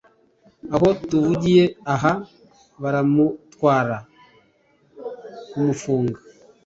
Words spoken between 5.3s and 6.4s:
kumufunga